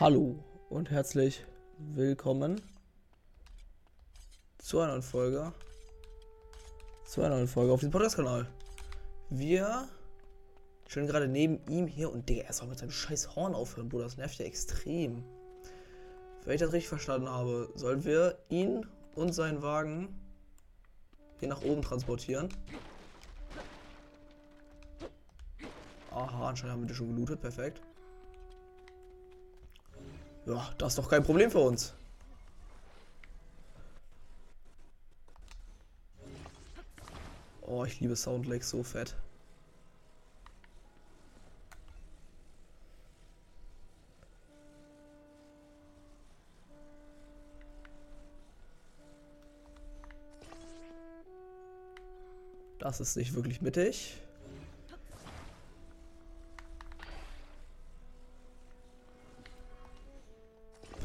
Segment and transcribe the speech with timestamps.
[0.00, 1.44] Hallo und herzlich
[1.78, 2.60] willkommen
[4.58, 5.52] zu einer neuen Folge.
[7.06, 8.48] Zu einer neuen Folge auf diesem Podcast-Kanal.
[9.30, 9.86] Wir
[10.88, 14.02] stehen gerade neben ihm hier und Digga, er soll mit seinem scheiß Horn aufhören, Bruder.
[14.02, 15.22] Das nervt ja extrem.
[16.42, 18.84] Wenn ich das richtig verstanden habe, sollen wir ihn
[19.14, 20.08] und seinen Wagen
[21.38, 22.48] hier nach oben transportieren.
[26.10, 27.80] Aha, anscheinend haben wir die schon gelootet, perfekt.
[30.46, 31.94] Ja, das ist doch kein Problem für uns.
[37.62, 39.16] Oh, ich liebe Soundlag so fett.
[52.78, 54.20] Das ist nicht wirklich mittig.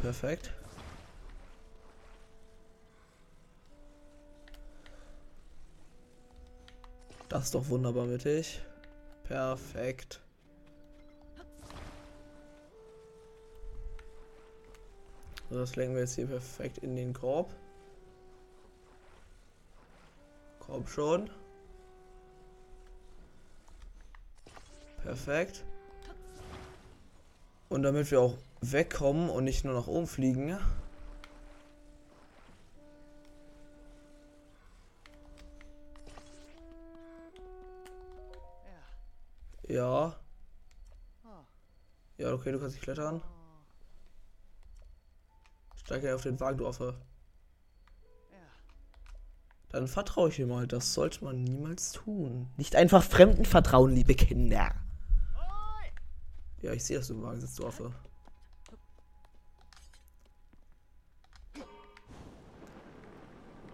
[0.09, 0.51] Perfekt.
[7.27, 8.59] Das ist doch wunderbar mittig.
[9.25, 10.19] Perfekt.
[15.51, 17.53] So, das legen wir jetzt hier perfekt in den Korb.
[20.59, 21.29] Korb schon.
[25.03, 25.63] Perfekt.
[27.69, 30.57] Und damit wir auch wegkommen und nicht nur nach oben fliegen.
[39.67, 40.15] Ja.
[42.17, 43.21] Ja, okay, du kannst nicht klettern.
[45.75, 46.99] Steige auf den Wagen, du Affe.
[49.69, 50.67] Dann vertraue ich dir mal.
[50.67, 52.49] Das sollte man niemals tun.
[52.57, 54.73] Nicht einfach Fremden vertrauen, liebe Kinder.
[56.61, 57.93] Ja, ich sehe, dass du im Wagen sitzt, du Affe.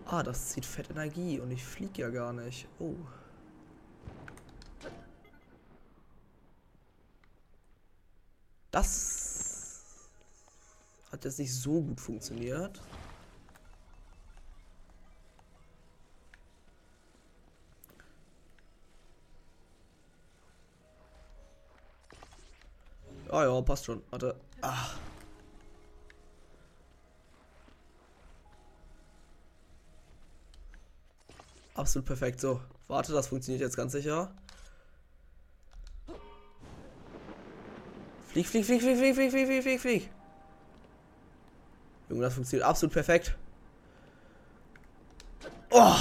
[0.07, 2.67] Ah, das zieht fett Energie und ich fliege ja gar nicht.
[2.79, 2.95] Oh.
[8.69, 10.09] Das
[11.11, 12.81] hat jetzt nicht so gut funktioniert.
[23.29, 24.03] Ah ja, passt schon.
[24.11, 24.35] Warte.
[24.61, 24.89] Ah.
[31.75, 32.39] Absolut perfekt.
[32.39, 34.33] So, warte, das funktioniert jetzt ganz sicher.
[38.23, 40.11] Flieg, flieg, flieg, flieg, flieg, flieg, flieg, flieg, flieg, flieg.
[42.09, 43.35] Junge, das funktioniert absolut perfekt.
[45.69, 45.95] Oh!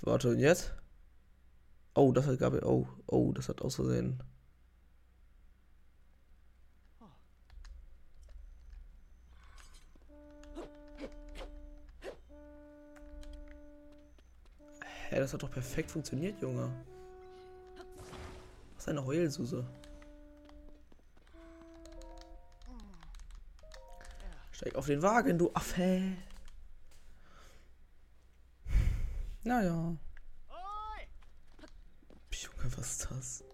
[0.00, 0.72] Warte, und jetzt?
[1.94, 2.60] Oh, das hat Gabi.
[2.62, 4.22] Oh, oh, das hat aus Versehen.
[15.18, 16.70] Hä, das hat doch perfekt funktioniert, Junge.
[18.76, 19.66] Was eine Heulsuse?
[24.52, 26.02] Steig auf den Wagen, du Affe.
[29.42, 29.96] Naja.
[32.30, 33.44] Junge, was ist das?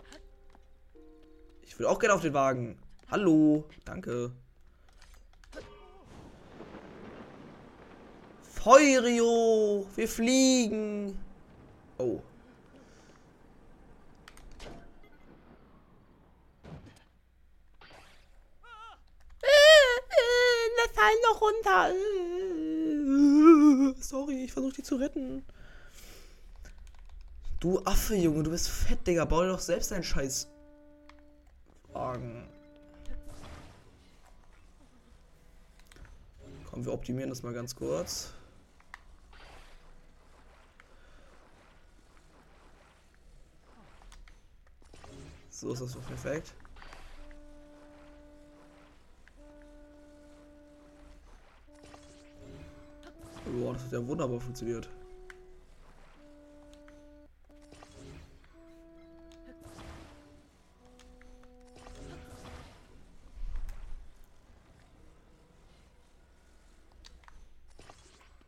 [1.62, 2.78] Ich will auch gerne auf den Wagen.
[3.10, 4.32] Hallo, danke.
[8.42, 11.18] Feurio, wir fliegen.
[11.98, 12.20] Oh.
[20.76, 21.92] Wir fallen noch runter.
[24.02, 25.44] Sorry, ich versuche die zu retten.
[27.60, 29.24] Du Affe, Junge, du bist fett, Digga.
[29.24, 30.48] Bau dir doch selbst einen Scheiß
[31.94, 32.46] Wagen.
[36.70, 38.32] Komm, wir optimieren das mal ganz kurz.
[45.64, 46.52] So ist das so perfekt.
[53.46, 54.90] Boah, das hat ja wunderbar funktioniert.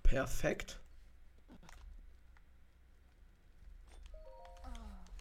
[0.03, 0.79] Perfekt.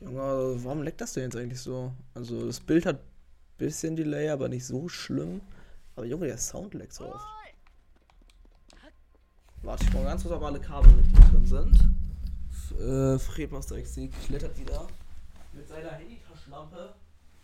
[0.06, 1.92] Junge, warum leckt das denn jetzt eigentlich so?
[2.13, 3.07] Also das Bild hat ein
[3.57, 5.42] bisschen Delay, aber nicht so schlimm.
[5.96, 7.25] Aber Junge, der Sound leckt so oft.
[9.63, 12.80] Warte, ich mal ganz kurz, ob alle Kabel richtig drin sind.
[12.80, 14.88] Äh, Fredmaster XC klettert wieder
[15.54, 16.94] mit seiner Handytaschenlampe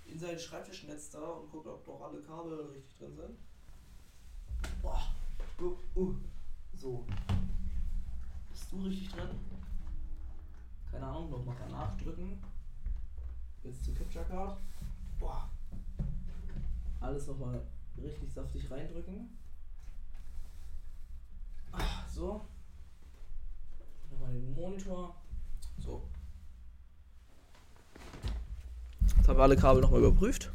[0.05, 3.37] in sein Schreibtischnetz da und guckt, ob noch alle Kabel richtig drin sind.
[4.83, 5.01] Boah.
[5.59, 6.15] Uh, uh.
[6.75, 7.05] So.
[8.51, 9.29] Bist du richtig drin?
[10.91, 12.39] Keine Ahnung, nochmal danach drücken.
[13.63, 14.59] Jetzt zu Capture Card.
[15.19, 15.49] Boah.
[16.99, 17.61] Alles nochmal
[18.01, 19.37] richtig saftig reindrücken.
[21.71, 22.45] Ah, so.
[24.11, 25.15] Nochmal den Monitor.
[25.79, 26.07] So.
[29.17, 30.51] Jetzt haben wir alle Kabel nochmal überprüft.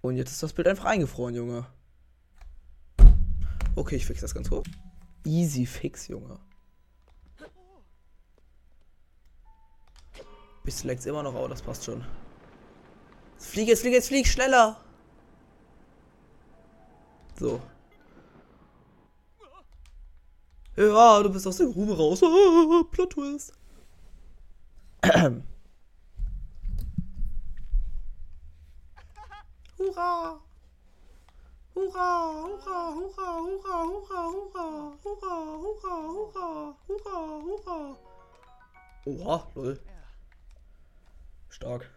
[0.00, 1.66] Und jetzt ist das Bild einfach eingefroren, Junge.
[3.74, 4.66] Okay, ich fix das ganz kurz.
[5.24, 6.38] Easy fix, Junge.
[10.66, 12.04] Bis leckt's immer noch, aber das passt schon.
[13.34, 14.76] Jetzt flieg, jetzt flieg, jetzt flieg, schneller!
[17.38, 17.60] So.
[20.76, 22.20] Ja, du bist aus der Grube raus.
[22.22, 23.52] Ah, Plot Twist.
[29.78, 30.40] Hurra!
[31.74, 32.42] Hurra!
[32.42, 32.92] Hurra!
[32.96, 33.36] Hurra!
[33.46, 33.78] Hurra!
[34.00, 34.66] Hurra!
[35.04, 35.36] Hurra!
[35.62, 35.94] Hurra!
[36.02, 36.26] Hurra!
[36.26, 36.74] Hurra!
[36.88, 37.16] Hurra!
[37.44, 37.96] Hurra!
[39.06, 39.78] Oha, lol.
[41.56, 41.90] Stark.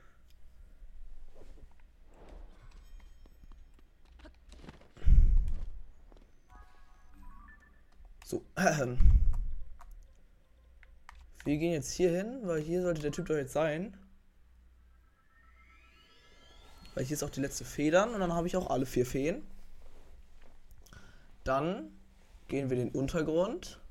[8.24, 8.98] So, ähm.
[11.44, 13.98] Wir gehen jetzt hier hin, weil hier sollte der Typ doch jetzt sein.
[16.96, 19.46] Weil hier ist auch die letzte Federn und dann habe ich auch alle vier Feen.
[21.44, 21.92] Dann
[22.48, 23.82] gehen wir in den Untergrund.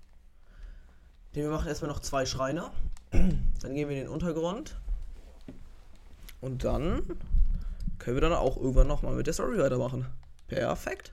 [1.35, 2.71] wir machen erstmal noch zwei Schreine.
[3.11, 4.81] Dann gehen wir in den Untergrund.
[6.41, 7.03] Und dann
[7.99, 10.07] können wir dann auch irgendwann nochmal mit der Story weitermachen.
[10.47, 11.13] Perfekt.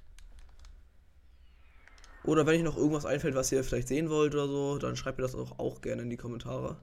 [2.23, 5.17] Oder wenn euch noch irgendwas einfällt, was ihr vielleicht sehen wollt oder so, dann schreibt
[5.17, 6.75] mir das auch, auch gerne in die Kommentare.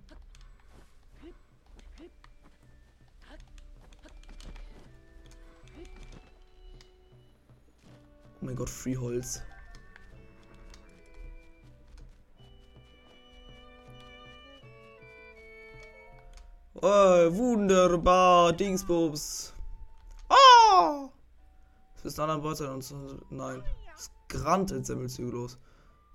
[8.40, 9.42] Oh mein Gott, Freeholz.
[16.84, 19.54] Oh, wunderbar, Dingsbums.
[20.28, 21.08] Ah!
[21.94, 23.20] Das ist ein anderer Bord und so.
[23.30, 23.62] Nein.
[23.94, 25.58] Das Grand Semmelzügellos.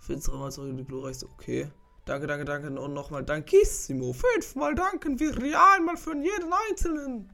[0.02, 1.28] Finstere mal zurück in die glorreichste.
[1.28, 1.72] Okay.
[2.04, 2.68] Danke, danke, danke.
[2.82, 4.12] Und nochmal Dankissimo.
[4.12, 7.30] Fünfmal danken wir real mal für jeden Einzelnen.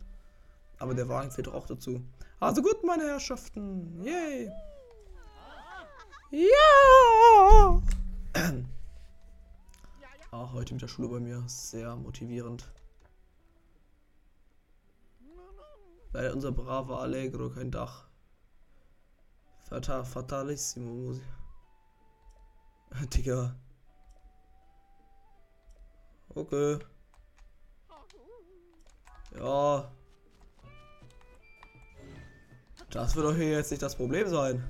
[0.78, 2.06] Aber der Wagen fehlt auch dazu.
[2.40, 4.00] Also gut, meine Herrschaften.
[4.04, 4.52] Yay.
[6.30, 7.82] Ja!
[10.32, 11.44] ah, heute mit der Schule bei mir.
[11.48, 12.72] Sehr motivierend.
[16.14, 18.08] Leider unser braver Allegro kein Dach.
[19.64, 21.24] Fatal, fatalissimo Musik.
[23.14, 23.56] Digga.
[26.30, 26.78] Okay.
[29.36, 29.92] Ja.
[32.92, 34.64] Das wird doch hier jetzt nicht das Problem sein.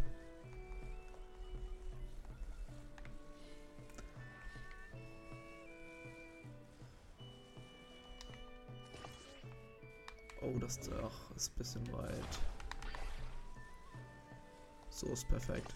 [10.41, 12.39] Oh, das Dach ist ein bisschen weit.
[14.89, 15.73] So ist perfekt.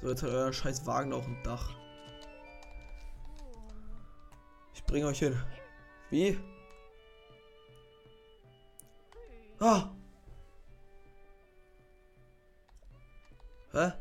[0.00, 1.74] So, jetzt hat euer scheiß Wagen auch ein Dach.
[4.74, 5.40] Ich bringe euch hin.
[6.10, 6.38] Wie?
[9.60, 9.90] Ah!
[13.72, 13.92] Hä?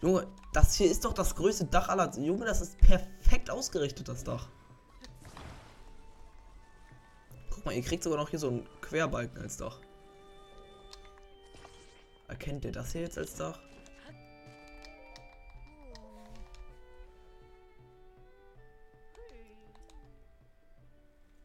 [0.00, 2.10] Junge, das hier ist doch das größte Dach aller...
[2.18, 4.48] Junge, das ist perfekt ausgerichtet, das Dach.
[7.62, 9.78] Guck mal, ihr kriegt sogar noch hier so einen Querbalken als Dach.
[12.26, 13.60] Erkennt ihr das hier jetzt als Dach?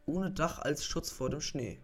[0.07, 1.79] Ohne Dach als Schutz vor dem Schnee.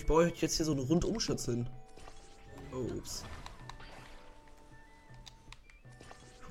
[0.00, 1.68] Ich baue jetzt hier so einen Rundumschutz hin.
[2.72, 3.22] Oh, ups.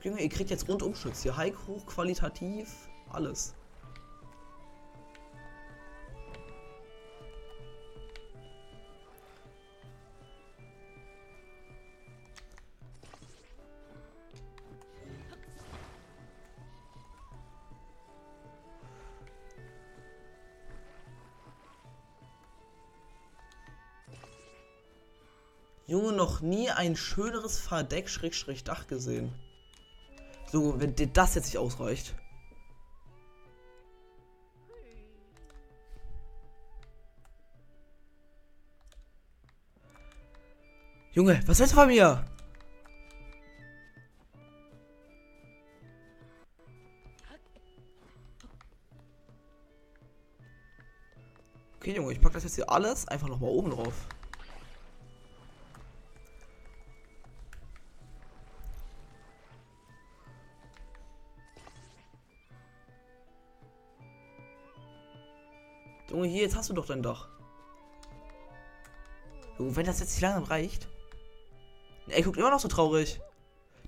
[0.04, 1.24] Junge, ihr kriegt jetzt Rundumschutz.
[1.24, 3.56] Hier High, hoch, qualitativ, alles.
[26.40, 29.34] Noch nie ein schöneres Verdeck-Dach gesehen.
[30.52, 32.16] So, wenn dir das jetzt nicht ausreicht.
[41.12, 42.26] Junge, was willst du von mir?
[51.78, 54.08] Okay, Junge, ich pack das jetzt hier alles einfach nochmal oben drauf.
[66.10, 67.28] Junge, hier, jetzt hast du doch dein Dach.
[69.58, 70.88] Junge, wenn das jetzt nicht langsam reicht.
[72.08, 73.22] Ey, guckt immer noch so traurig.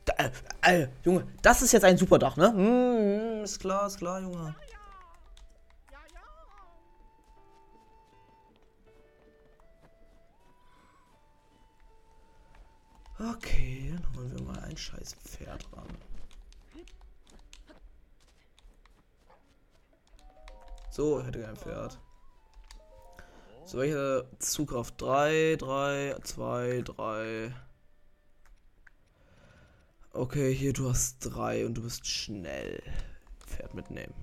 [0.06, 2.52] Da, äh, äh, Junge, das ist jetzt ein super Dach, ne?
[2.52, 4.56] Mm, ist klar, ist klar, Junge.
[13.20, 15.88] Okay, dann holen wir mal ein scheiß Pferd ran.
[20.90, 22.00] So, ich hätte kein Pferd.
[23.72, 25.02] So, welche Zugkraft?
[25.02, 27.56] 3, 3, 2, 3.
[30.12, 32.84] Okay, hier, du hast 3 und du bist schnell.
[33.48, 34.14] Pferd mitnehmen.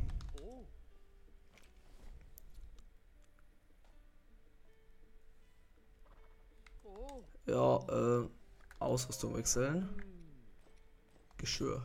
[7.46, 8.28] Ja, äh,
[8.80, 9.88] Ausrüstung wechseln.
[11.38, 11.82] Geschirr.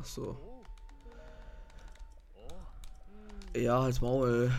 [0.00, 0.47] Ach
[3.60, 4.52] Ja, als Maul.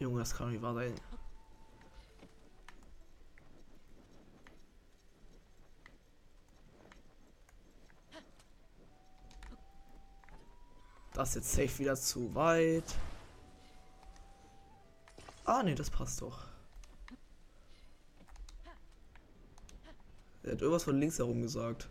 [0.00, 0.92] Junge, das kann nicht wahr sein.
[11.22, 12.96] Das ist jetzt safe wieder zu weit.
[15.44, 16.48] Ah, nee, das passt doch.
[20.42, 21.88] Er hat irgendwas von links herum gesagt.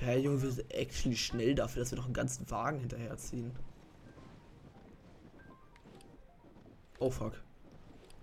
[0.00, 3.54] Ja, Junge, wir sind actually schnell dafür, dass wir noch einen ganzen Wagen hinterherziehen.
[6.98, 7.44] Oh fuck.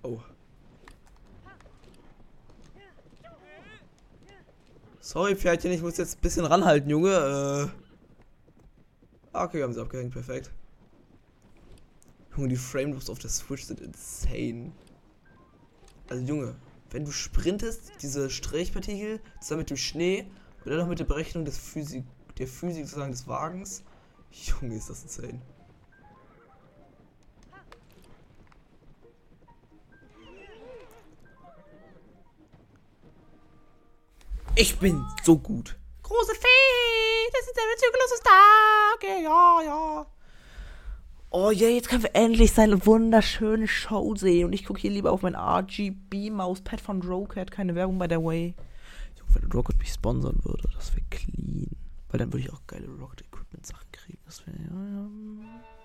[0.03, 0.19] Oh.
[4.99, 7.71] Sorry, Pferdchen, ich muss jetzt ein bisschen ranhalten, Junge.
[9.33, 9.37] Äh.
[9.37, 10.51] Okay, wir haben sie abgehängt, perfekt.
[12.35, 14.71] Junge, die Frames auf der Switch sind insane.
[16.09, 16.55] Also, Junge,
[16.91, 20.25] wenn du sprintest, diese Strichpartikel zusammen mit dem Schnee
[20.63, 22.05] und dann noch mit der Berechnung des Physik,
[22.37, 23.83] der Physik sozusagen des Wagens.
[24.31, 25.41] Junge, ist das insane.
[34.55, 35.77] Ich bin so gut.
[36.03, 39.23] Große Fee, das ist der zügellose Tag.
[39.23, 40.05] Ja, ja.
[41.29, 44.47] Oh ja, yeah, jetzt können wir endlich seine wunderschöne Show sehen.
[44.47, 47.49] Und ich gucke hier lieber auf mein RGB-Mauspad von Rocket.
[47.49, 48.53] Keine Werbung by the way.
[49.33, 51.69] Wenn Rocket mich sponsern würde, das wäre clean.
[52.09, 54.19] Weil dann würde ich auch geile Rocket Equipment Sachen kriegen.
[54.25, 55.80] Das wäre ja, ja.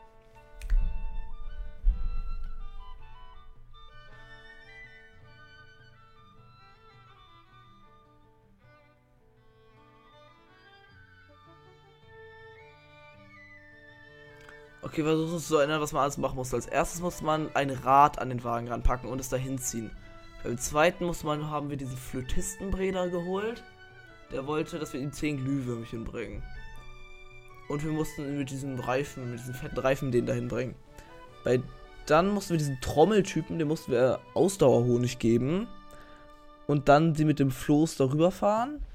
[14.86, 16.54] Okay, versuch uns zu erinnern, was man alles machen muss.
[16.54, 19.90] Als erstes muss man ein Rad an den Wagen ranpacken und es dahin ziehen.
[20.44, 23.64] Beim zweiten muss man, haben wir diesen Flötistenbreder geholt.
[24.30, 26.40] Der wollte, dass wir ihm 10 Glühwürmchen bringen.
[27.68, 30.76] Und wir mussten mit diesem Reifen, mit diesem fetten Reifen den dahin bringen.
[31.42, 31.60] Bei,
[32.06, 35.66] dann mussten wir diesen Trommeltypen, dem mussten wir Ausdauerhonig geben.
[36.68, 38.86] Und dann sie mit dem Floß darüber fahren.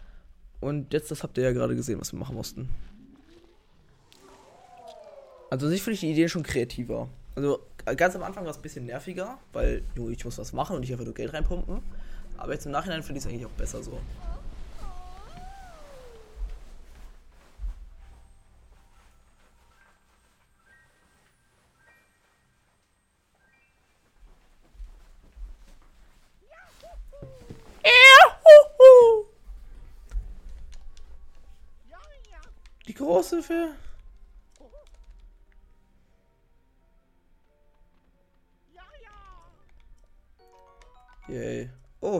[0.62, 2.70] Und jetzt, das habt ihr ja gerade gesehen, was wir machen mussten.
[5.52, 7.10] Also sich finde ich die Idee schon kreativer.
[7.36, 7.60] Also
[7.98, 10.84] ganz am Anfang war es ein bisschen nerviger, weil jo, ich muss was machen und
[10.84, 11.82] ich einfach nur Geld reinpumpen.
[12.38, 14.00] Aber jetzt im Nachhinein finde ich es eigentlich auch besser so.
[32.88, 33.72] Die große für.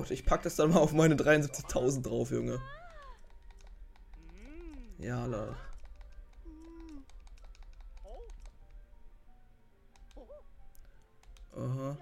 [0.02, 2.60] Oh, ich pack das dann mal auf meine 73.000 drauf, Junge.
[4.98, 5.56] Ja, la.
[11.56, 11.98] Aha.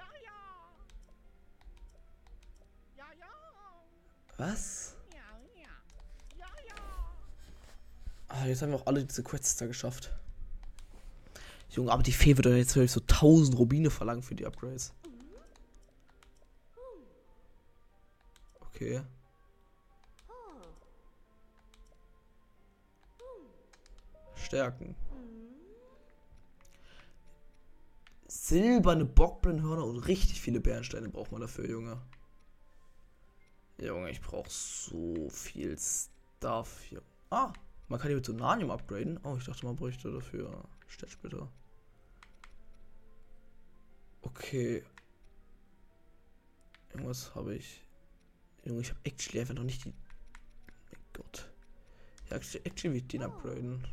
[4.37, 4.95] Was?
[8.29, 10.11] Ah, jetzt haben wir auch alle diese Quests da geschafft.
[11.71, 14.93] Junge, aber die Fee wird doch jetzt wirklich so 1000 Rubine verlangen für die Upgrades.
[18.79, 19.01] Okay.
[24.35, 24.95] Stärken.
[28.27, 32.01] Silberne Bockblindhörner und richtig viele Bernsteine braucht man dafür, Junge.
[33.81, 37.01] Junge, ich brauche so viel Stuff hier.
[37.31, 37.51] Ah,
[37.89, 39.19] man kann hier mit Sonanium upgraden.
[39.25, 41.51] Oh, ich dachte, man bräuchte dafür Städtsplitter.
[44.21, 44.85] Okay.
[46.91, 47.83] Irgendwas habe ich.
[48.69, 49.89] Junge, ich habe actually einfach noch nicht die.
[49.89, 51.49] Oh mein Gott.
[52.29, 53.83] Ja, actually, actually ich den upgraden.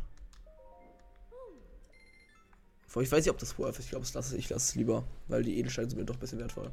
[2.87, 3.87] Vor ich weiß nicht, ob das worth ist.
[3.87, 6.21] Ich glaube, es lasse ich lasse es lieber, weil die Edelsteine sind mir doch ein
[6.21, 6.71] bisschen wertvoll.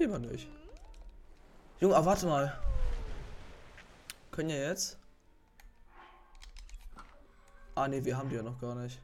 [0.00, 0.48] Lieber nicht.
[1.80, 2.60] Junge, ah, warte mal.
[4.32, 4.98] Können ja jetzt.
[7.76, 9.00] Ah ne, wir haben die ja noch gar nicht.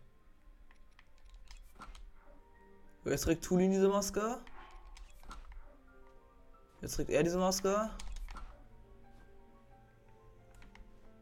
[3.04, 4.38] Jetzt trägt Tulin diese Maske.
[6.80, 7.90] Jetzt trägt er diese Maske.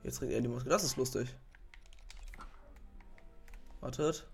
[0.02, 0.68] Jetzt trägt er die Maske.
[0.68, 1.34] Das ist lustig.
[3.80, 4.28] Wartet.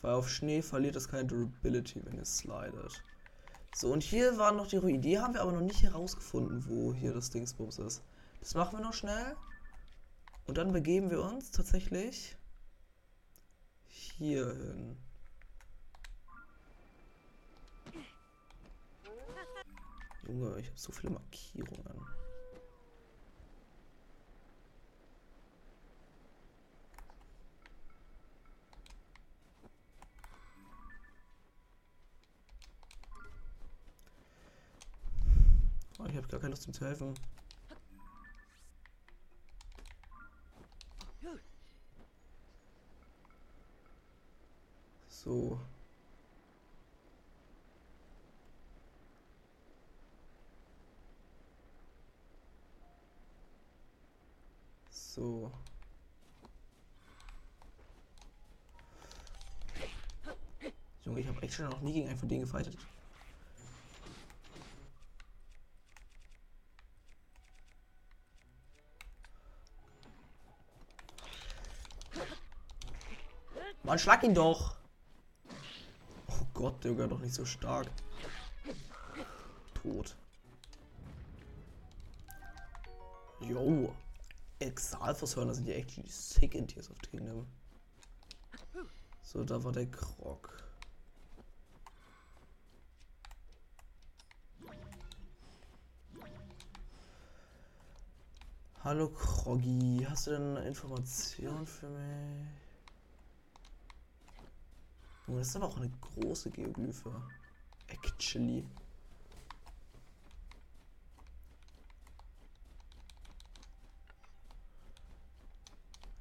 [0.00, 3.02] Weil auf Schnee verliert es keine Durability, wenn es slidet.
[3.74, 4.98] So, und hier war noch die Ruine.
[4.98, 8.02] Die haben wir aber noch nicht herausgefunden, wo hier das Dingsbums ist.
[8.40, 9.36] Das machen wir noch schnell.
[10.46, 12.36] Und dann begeben wir uns tatsächlich
[13.86, 14.96] hier hin.
[20.26, 22.17] Junge, ich habe so viele Markierungen.
[35.98, 37.14] Oh, ich habe gar keine Lust, ihm zu helfen.
[45.08, 45.58] So.
[54.90, 55.50] So.
[61.04, 62.76] Junge, ich habe echt schon noch nie gegen einen von denen gefightet.
[73.88, 74.76] Mann, schlag ihn doch.
[76.26, 77.90] Oh Gott, der war doch nicht so stark.
[79.72, 80.14] Tot.
[83.40, 83.94] Yo.
[84.58, 87.46] Exalfos-Hörner sind ja echt sick in Tears of Kingdom.
[89.22, 90.62] So, da war der Krog.
[98.84, 102.67] Hallo Kroggy, hast du denn Informationen für mich?
[105.28, 107.12] Oh, das ist aber auch eine große Geoglyphe.
[107.88, 108.66] Actually.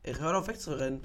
[0.04, 1.02] Ey, hör auf wegzurennen.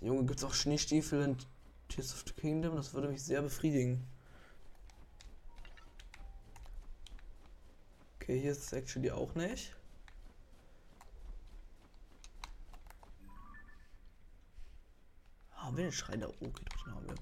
[0.00, 1.36] Junge, gibt's auch Schneestiefel in
[1.88, 2.76] Tears of the Kingdom?
[2.76, 4.15] Das würde mich sehr befriedigen.
[8.26, 9.72] Okay, hier ist es actually auch nicht.
[15.52, 16.26] Haben wir den Schrein da?
[16.26, 17.14] Okay, doch, den haben wir.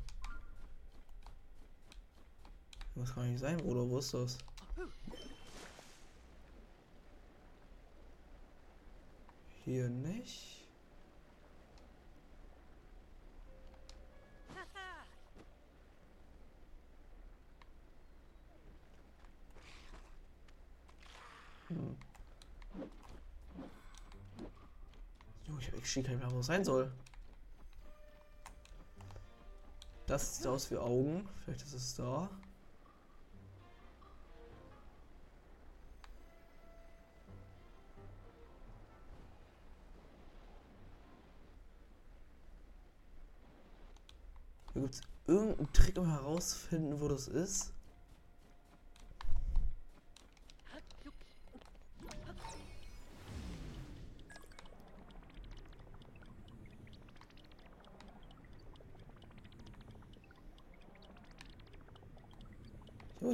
[2.94, 3.86] Was kann nicht sein, Bruder?
[3.86, 4.38] Wo ist das?
[9.66, 10.63] Hier nicht.
[25.46, 26.92] Jo, ich habe echt kein mehr, wo es sein soll.
[30.06, 31.28] Das sieht aus wie Augen.
[31.44, 32.30] Vielleicht ist es da.
[44.74, 47.73] Gibt es irgendeinen Trick, um herauszufinden, wo das ist?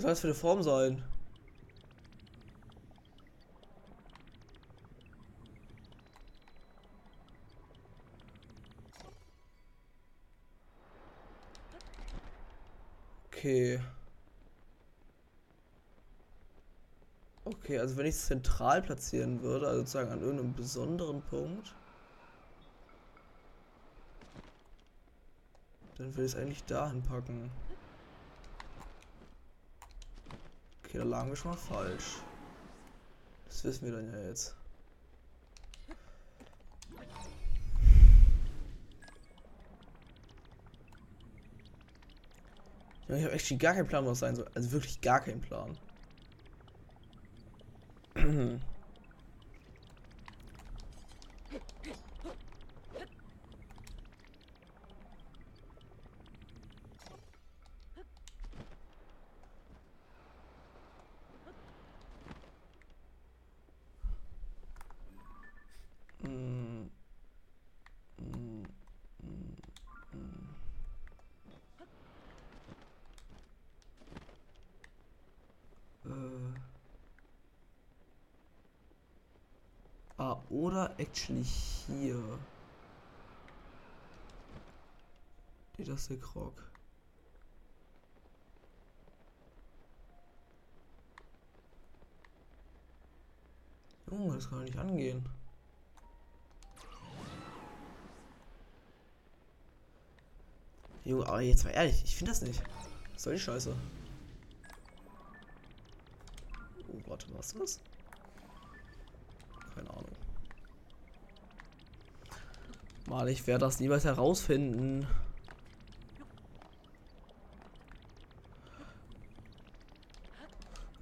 [0.00, 1.02] Was soll das für eine Form sein?
[13.26, 13.80] Okay.
[17.44, 21.74] Okay, also wenn ich es zentral platzieren würde, also sozusagen an irgendeinem besonderen Punkt,
[25.98, 27.50] dann würde ich es eigentlich dahin packen.
[30.90, 32.16] Okay, da lagen wir schon mal falsch.
[33.46, 34.56] Das wissen wir dann ja jetzt.
[43.06, 44.50] Ich habe echt gar keinen Plan, was sein soll.
[44.52, 45.78] Also wirklich gar keinen Plan.
[80.50, 82.22] Oder actually hier.
[85.78, 86.52] Die das hier Krog.
[94.10, 95.24] Junge, das kann doch nicht angehen.
[101.04, 102.60] Junge, aber jetzt mal ehrlich, ich finde das nicht.
[103.14, 103.74] Was soll die Scheiße?
[106.88, 107.89] Oh, warte, was ist das?
[113.10, 115.04] Mal, ich werde das niemals herausfinden.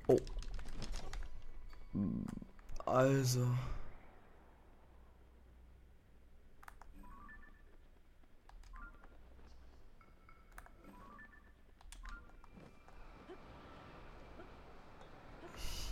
[0.06, 0.18] Oh.
[2.86, 3.46] Also.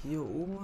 [0.02, 0.56] Hier oben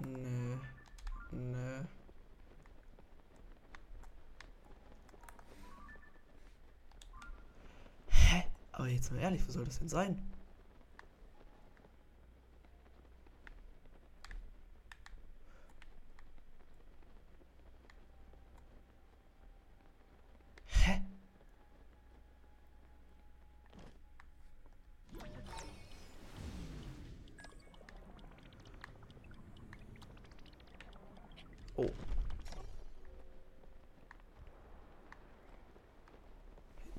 [0.00, 0.58] Nee.
[1.30, 1.84] Nee.
[8.08, 8.44] Hä?
[8.72, 8.86] Aber
[9.50, 10.16] wo soll das denn sein?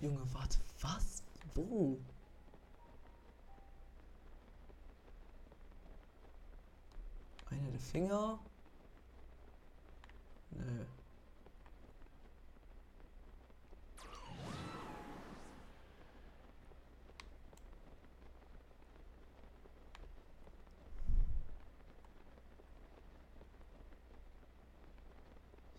[0.02, 1.22] Junge, warte, was?
[1.54, 2.00] Wo?
[7.52, 8.40] Einer der Finger?
[10.52, 10.86] Nö.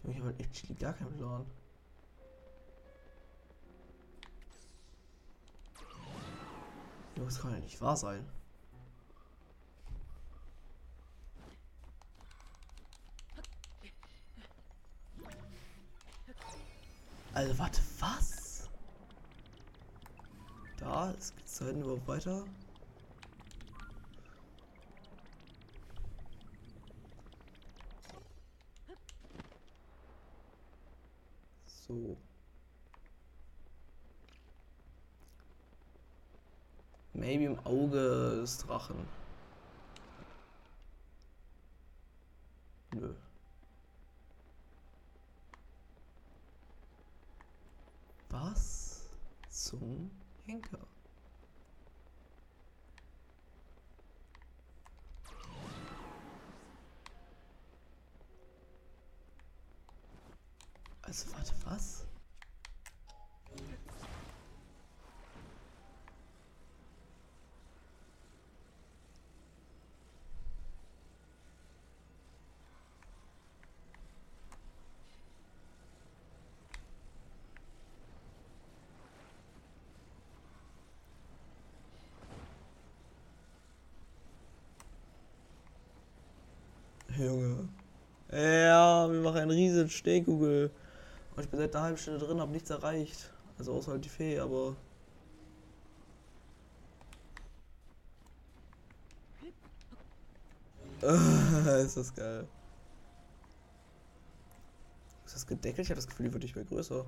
[0.05, 1.47] Ich habe echt gar keinen Plan.
[7.15, 8.42] Das kann ja nicht wahr sein.
[17.35, 18.69] Also warte, was?
[20.79, 22.45] Da, es geht da hinten überhaupt weiter.
[31.67, 32.17] So.
[37.15, 39.07] Maybe im Auge des Drachen.
[42.95, 43.15] Nö.
[48.31, 49.11] Was
[49.51, 50.11] zum
[50.47, 50.79] Henker?
[61.03, 62.07] Also warte, was?
[87.19, 87.69] Junge.
[88.31, 90.71] Ja, wir machen einen riesen Stehkugel.
[91.37, 93.31] Und ich bin seit einer halben Stunde drin, hab nichts erreicht.
[93.59, 94.77] Also außer halt die Fee, aber.
[101.03, 102.47] ist das geil.
[105.27, 105.81] Ist das gedeckelt?
[105.87, 107.05] Ich habe das Gefühl, die wird nicht mehr größer.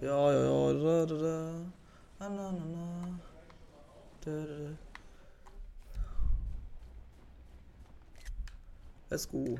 [0.00, 1.52] Ja, ja, ja, da, da, da.
[2.18, 3.20] Na, na, na, na.
[4.22, 4.76] Da, da, da.
[9.20, 9.58] Let's go.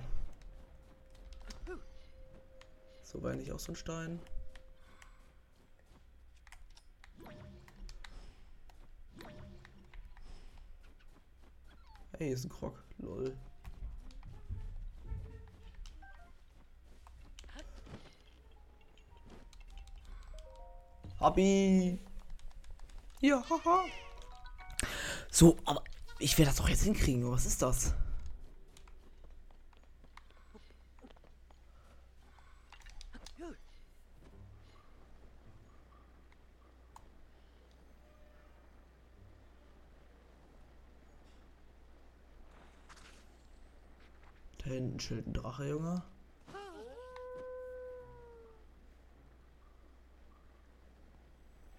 [3.03, 4.19] So war nicht auch so ein Stein.
[12.17, 12.83] Hey, ist ein Krog.
[12.97, 13.37] Lol.
[21.19, 22.01] Hobby.
[23.21, 23.85] Ja, haha.
[25.31, 25.85] So, aber
[26.19, 27.31] ich werde das doch jetzt hinkriegen.
[27.31, 27.93] Was ist das?
[45.01, 46.03] Hinten chillt ein Drache, Junge.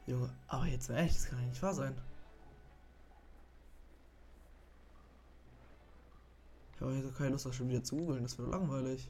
[0.07, 1.95] Junge, aber jetzt echt, das kann ja nicht wahr sein.
[6.73, 9.09] Ich habe jetzt keine Lust, das schon wieder zu googeln, das wird langweilig.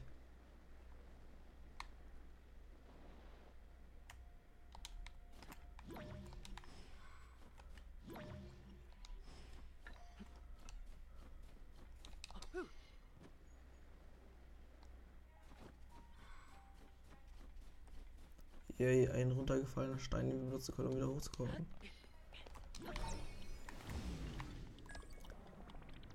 [18.82, 21.66] Yay, ein runtergefallener Stein, den wir benutzen können, um wieder hochzukommen.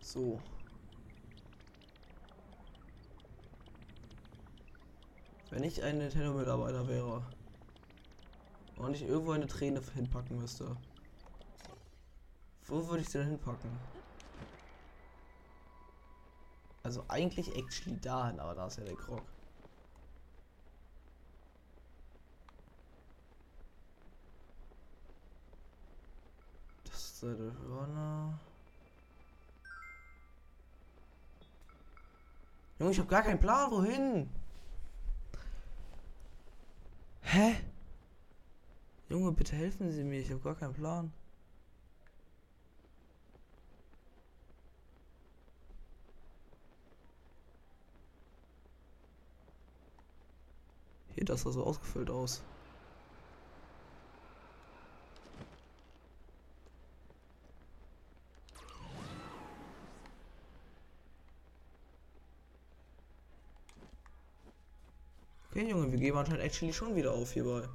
[0.01, 0.41] So.
[5.49, 7.23] Wenn ich ein Nintendo-Mitarbeiter wäre
[8.75, 10.75] und ich irgendwo eine Träne hinpacken müsste,
[12.65, 13.71] wo würde ich sie denn hinpacken?
[16.83, 19.36] Also eigentlich actually dahin, aber da ist ja der Krog.
[27.19, 28.39] Seite Hörner.
[32.77, 34.29] Junge, ich habe gar keinen Plan, wohin.
[37.21, 37.55] Hä?
[39.09, 41.11] Junge, bitte helfen Sie mir, ich habe gar keinen Plan.
[51.15, 52.43] Hier, das sah so ausgefüllt aus.
[65.57, 67.67] Okay, Junge, wir geben anscheinend actually schon wieder auf hierbei.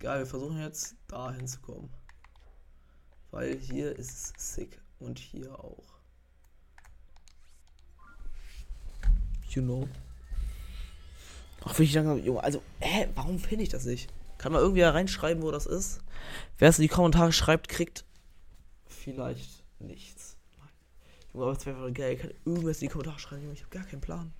[0.00, 1.90] Geil, wir versuchen jetzt da hinzukommen.
[3.30, 4.80] Weil hier ist es sick.
[4.98, 6.00] Und hier auch.
[9.50, 9.88] You know.
[11.64, 14.12] Ach, will ich sagen, Junge, also, hä, warum finde ich das nicht?
[14.38, 16.00] Kann man irgendwie reinschreiben, wo das ist?
[16.58, 18.04] Wer es in die Kommentare schreibt, kriegt
[18.88, 20.36] vielleicht nichts.
[21.32, 22.14] Junge, aber es wäre geil.
[22.14, 24.32] Ich kann irgendwas in die Kommentare schreiben, Junge, ich habe gar keinen Plan.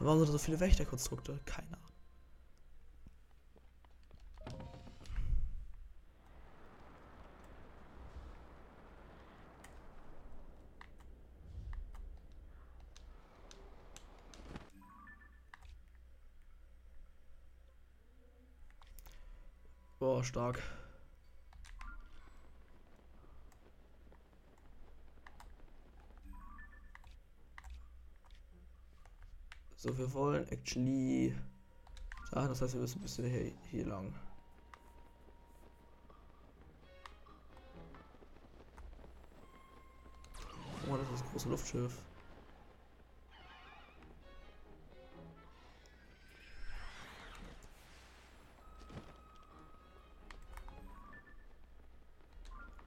[0.00, 1.40] Warum sind da so viele Wächterkonstrukte?
[1.44, 1.84] Keine Ahnung.
[19.98, 20.62] Boah, stark.
[29.80, 31.32] So, wir wollen actually
[32.32, 34.12] sagen, das heißt, wir müssen ein bisschen hier, hier lang.
[40.90, 41.92] Oh, das ist das große Luftschiff.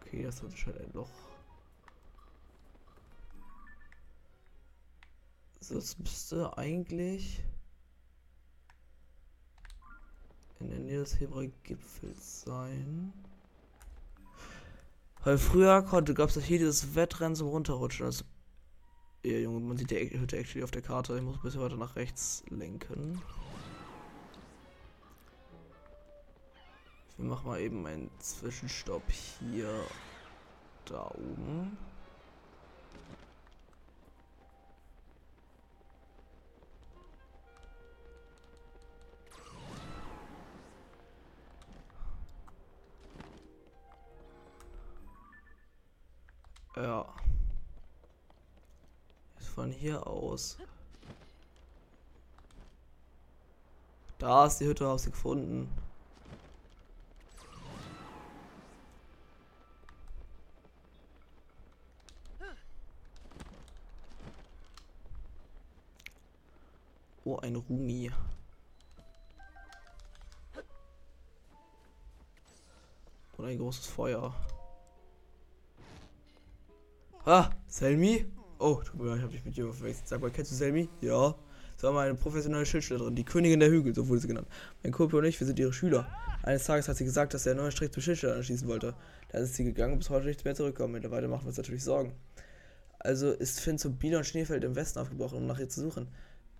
[0.01, 1.10] Okay, das ist schon ein Loch.
[5.73, 7.41] Das müsste eigentlich
[10.60, 13.13] in der Nähe des Hebräi-Gipfels sein.
[15.23, 18.05] Weil früher konnte, gab es hier dieses Wettrennen zum Runterrutschen.
[18.05, 18.25] Das,
[19.23, 21.15] ja, Junge, man sieht die Hütte actually auf der Karte.
[21.15, 23.21] Ich muss ein bisschen weiter nach rechts lenken.
[27.15, 29.69] Wir machen mal eben einen Zwischenstopp hier
[30.84, 31.77] da oben.
[49.51, 50.57] Von hier aus.
[54.17, 55.69] Da ist die Hütte, hab sie gefunden.
[67.23, 68.11] Oh, ein Rumi.
[73.37, 74.33] Und ein großes Feuer.
[77.25, 78.25] Ah, Selmi?
[78.63, 80.08] Oh, tut mir leid, ich hab dich mit dir verwechselt.
[80.08, 80.88] Sag mal, kennst du Selmi?
[81.02, 81.34] Ja.
[81.74, 84.47] Das war meine professionelle Schildschlägerin, die Königin der Hügel, so wurde sie genannt.
[84.84, 86.08] Mein Kumpel und ich, wir sind ihre Schüler.
[86.43, 88.93] Eines Tages hat sie gesagt, dass er einen neuen Strick zum Schildschläger schießen wollte.
[89.32, 90.93] Dann ist sie gegangen und bis heute nicht mehr zurückgekommen.
[90.93, 92.13] Mittlerweile machen wir uns natürlich Sorgen.
[93.00, 96.08] Also ist Finn zu Biel und Schneefeld im Westen aufgebrochen, um nach ihr zu suchen.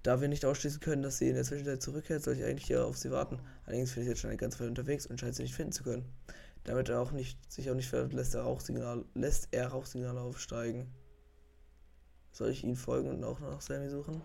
[0.02, 2.84] Da wir nicht ausschließen können, dass sie in der Zwischenzeit zurückkehrt, soll ich eigentlich hier
[2.84, 3.38] auf sie warten.
[3.68, 5.84] Allerdings bin ich jetzt schon eine ganze Weile unterwegs und scheint sie nicht finden zu
[5.84, 6.06] können.
[6.64, 10.88] Damit er auch nicht, sich auch nicht er Rauchsignale, lässt er Rauchsignale aufsteigen.
[12.32, 14.22] Soll ich ihn folgen und auch nach Sammy suchen?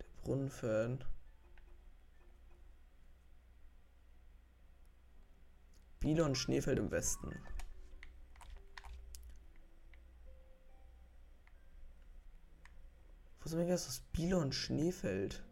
[0.00, 1.04] Der Brunnenfan.
[6.00, 7.32] Bilon Schneefeld im Westen.
[13.40, 14.12] Wo sind wir jetzt?
[14.12, 15.44] Bilon Schneefeld.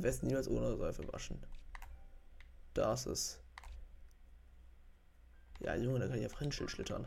[0.00, 1.38] Im Westen niemals ohne Seife waschen.
[2.72, 3.38] Da ist es.
[5.58, 7.06] Ja, Junge, da kann ich einfach hinschild schlittern.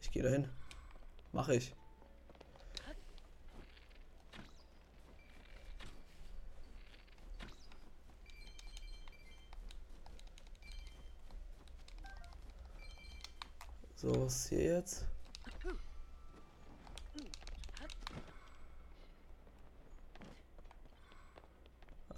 [0.00, 0.48] Ich gehe dahin.
[1.32, 1.74] Mache ich.
[13.96, 15.04] So, was ist hier jetzt?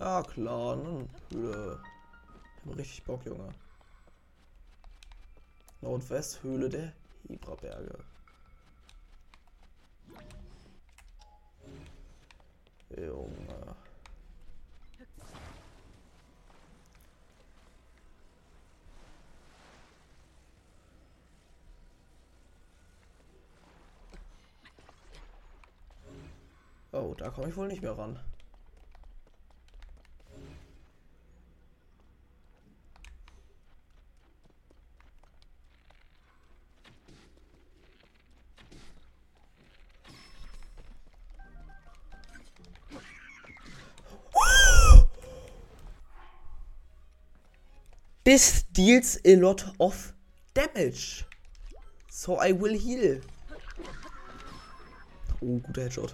[0.04, 1.08] Ah, klar, ne?
[1.30, 1.80] Höhle.
[2.64, 3.54] Ich hab richtig Bock, Junge.
[5.80, 6.92] Nordwesthöhle der
[7.28, 7.98] Hebraberge.
[12.96, 13.76] Junge.
[26.90, 28.18] Oh, da komme ich wohl nicht mehr ran.
[48.32, 50.14] This deals a lot of
[50.54, 51.26] damage.
[52.08, 53.20] So I will heal.
[55.44, 56.12] Oh, guter Headshot.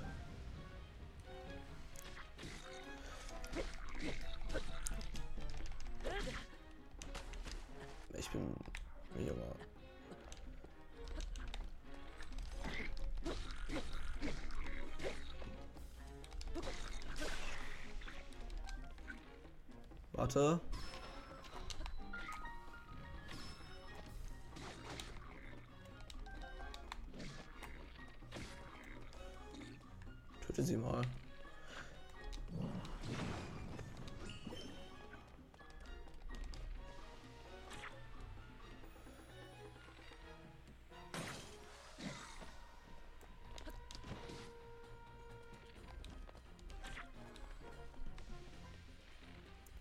[30.58, 31.02] Töte sie mal.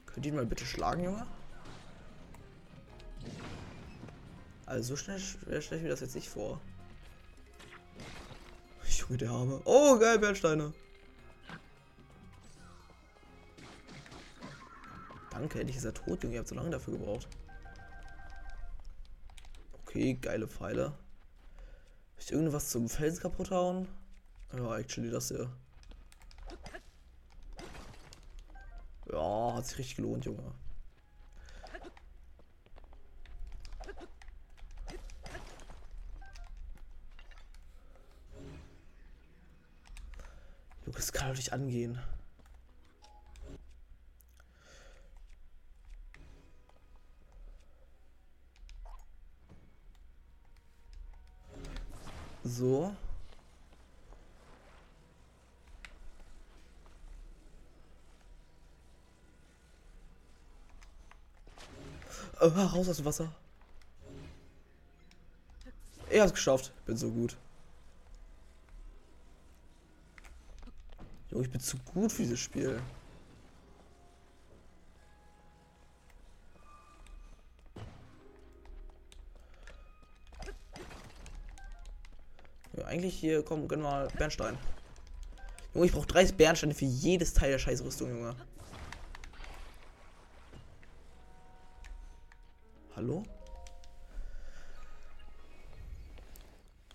[0.05, 1.25] Könnt ihr ihn mal bitte schlagen, Junge?
[4.67, 6.61] Also so schnell stelle ich mir das jetzt nicht vor.
[9.07, 9.61] Junge, der Arme.
[9.63, 10.73] Oh, geil, Bernsteine.
[15.31, 16.35] Danke, endlich ist er tot, Junge.
[16.35, 17.27] Ihr habt so lange dafür gebraucht.
[19.85, 20.93] Okay, geile Pfeile.
[22.19, 23.87] Ich irgendwas zum Felsen kaputt hauen?
[24.53, 25.49] Ja, actually das hier.
[29.09, 30.53] Ja, hat sich richtig gelohnt, Junge.
[41.37, 41.99] Doch nicht angehen.
[52.43, 52.91] So.
[62.39, 63.31] Oh, raus aus dem Wasser.
[66.09, 66.73] Er hat es geschafft.
[66.87, 67.37] Bin so gut.
[71.37, 72.81] Jo, ich bin zu gut für dieses Spiel.
[82.73, 84.57] Ja, eigentlich hier, komm, gönn mal Bernstein.
[85.75, 88.35] Junge, ich brauche 30 Bernsteine für jedes Teil der Scheißrüstung, Junge.
[92.95, 93.21] Hallo?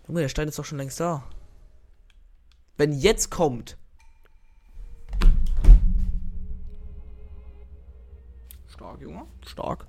[0.09, 1.23] Junge, der Stein ist doch schon längst da.
[2.77, 3.77] Wenn jetzt kommt.
[8.93, 9.27] Stark, Junge.
[9.47, 9.87] Stark.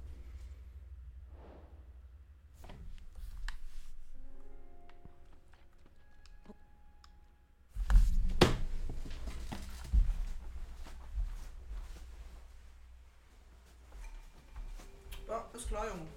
[15.28, 16.08] Ja, ist klar, Junge.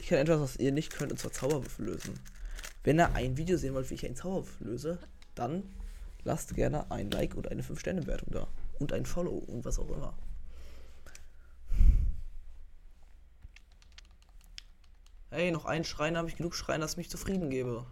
[0.00, 2.20] Ich kann etwas, was ihr nicht könnt, und zwar Zauberwürfel lösen.
[2.84, 4.98] Wenn ihr ein Video sehen wollt, wie ich einen Zauberwürfel löse,
[5.34, 5.62] dann
[6.24, 8.48] lasst gerne ein Like und eine 5-Sterne-Wertung da.
[8.78, 10.14] Und ein Follow und was auch immer.
[15.30, 17.84] Hey, noch einen Schrein habe ich genug Schreien, dass mich zufrieden gebe.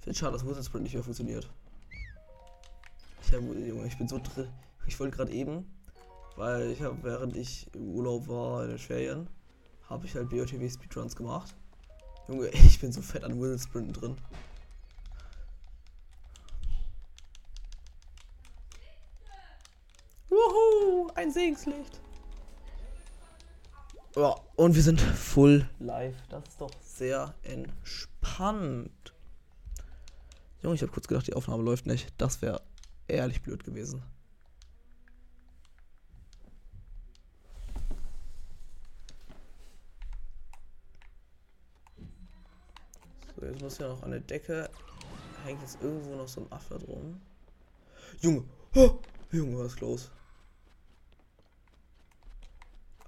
[0.00, 1.50] Finde schade, dass Wizard Sprint nicht mehr funktioniert.
[3.22, 4.48] Ich, hab, Junge, ich bin so drin.
[4.86, 5.66] Ich wollte gerade eben,
[6.36, 9.28] weil ich habe, während ich im Urlaub war in den Ferien,
[9.88, 11.54] habe ich halt BOTW Speedruns gemacht.
[12.28, 14.16] Junge, ich bin so fett an Wizard Sprinten drin.
[21.24, 22.00] Ein Segenslicht.
[24.14, 26.14] Ja, und wir sind full live.
[26.28, 29.14] Das ist doch sehr entspannt.
[30.62, 32.12] Junge, ich habe kurz gedacht, die Aufnahme läuft nicht.
[32.18, 32.62] Das wäre
[33.08, 34.02] ehrlich blöd gewesen.
[43.34, 44.70] So, jetzt muss ja noch an der Decke.
[45.44, 47.20] Hängt jetzt irgendwo noch so ein Affe drum.
[48.20, 48.44] Junge!
[48.76, 48.98] Oh,
[49.32, 50.10] Junge, was ist los?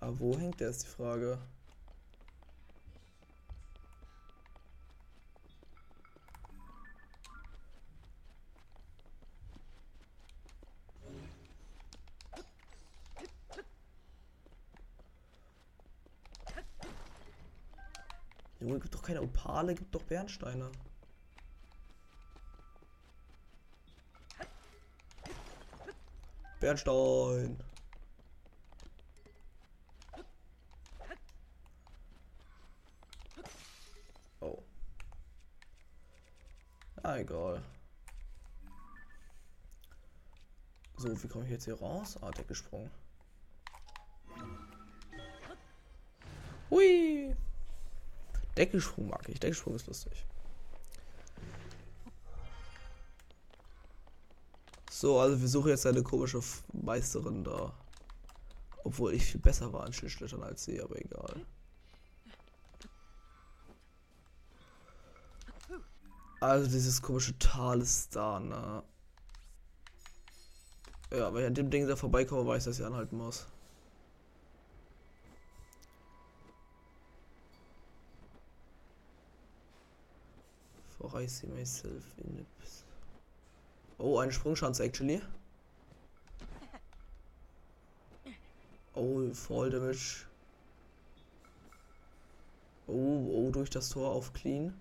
[0.07, 1.37] Aber wo hängt der ist die Frage.
[18.61, 20.71] Junge, gibt doch keine Opale, gibt doch Bernsteine.
[26.61, 27.59] Bernstein.
[34.41, 34.63] Oh.
[37.03, 37.63] Ah, egal.
[40.99, 42.17] So, wie komme ich jetzt hier raus?
[42.23, 42.91] Ah, Deck gesprungen.
[46.71, 47.37] Hui.
[48.57, 49.39] Deckelsprung mag ich.
[49.39, 50.25] Deckelsprung ist lustig.
[54.91, 56.41] So, also wir suchen jetzt eine komische
[56.73, 57.75] Meisterin da.
[58.83, 61.45] Obwohl ich viel besser war an Schildschlittern als sie, aber egal.
[66.41, 68.83] Also dieses komische Tal ist da, ne?
[71.11, 73.47] Ja, wenn ich an dem Ding da vorbeikomme, weiß ich, dass ich anhalten muss.
[80.99, 82.47] For I see myself in the...
[83.99, 85.23] Oh, eine Sprungschanze, actually.
[88.95, 90.27] Oh, Fall Damage.
[92.87, 94.75] Oh, oh, durch das Tor auf Clean.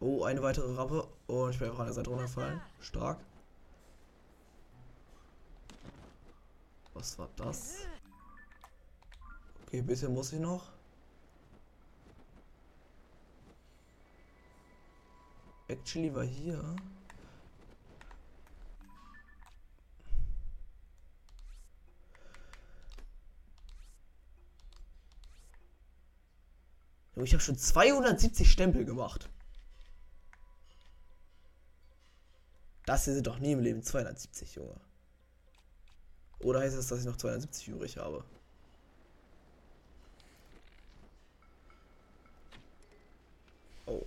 [0.00, 1.06] Oh, eine weitere Rappe.
[1.26, 2.60] Oh, ich bin einfach an der Seite runtergefallen.
[2.80, 3.18] Stark.
[6.94, 7.74] Was war das?
[9.66, 10.72] Okay, bisschen muss ich noch.
[15.68, 16.76] Actually war hier.
[27.16, 29.30] Ich habe schon 270 Stempel gemacht.
[32.86, 34.78] Das sind doch nie im Leben 270, Junge.
[36.40, 38.24] Oder heißt das, dass ich noch 270 übrig habe?
[43.86, 44.02] Oh.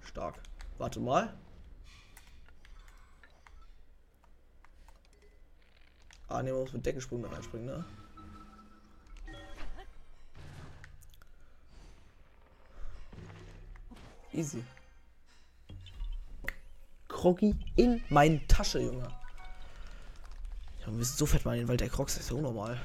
[0.00, 0.40] Stark.
[0.78, 1.34] Warte mal.
[6.28, 7.84] Ah, ne, man muss mit Deckensprung da reinspringen, ne?
[14.32, 14.64] Easy.
[17.06, 19.21] Krogi in meine Tasche, Junge.
[20.82, 22.80] Ja, wir müssen so fett mal in den Wald der Crocs, ist ja unnormal.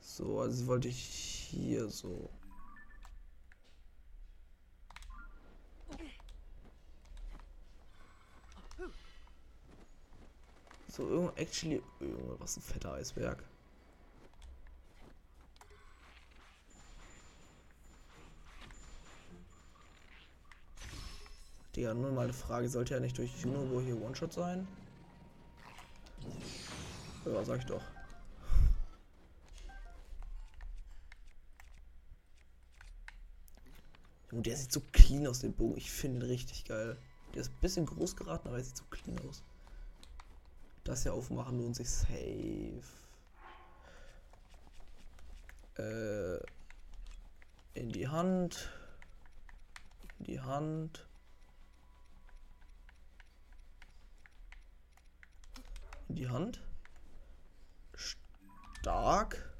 [0.00, 2.28] So, also wollte ich hier so.
[10.88, 13.44] So, actually, Junge, was ein fetter Eisberg.
[21.80, 24.68] Nur mal eine Frage, sollte ja nicht durch Juno hier One-Shot sein?
[27.24, 27.82] Ja, sag ich doch.
[34.30, 35.76] Und der sieht so clean aus, dem Bogen.
[35.76, 36.96] Ich finde ihn richtig geil.
[37.34, 39.42] Der ist ein bisschen groß geraten, aber er sieht so clean aus.
[40.84, 42.82] Das hier aufmachen lohnt sich safe.
[45.78, 46.38] Äh,
[47.74, 48.70] in die Hand.
[50.18, 51.06] In die Hand.
[56.10, 56.60] In die Hand.
[57.94, 59.54] Stark.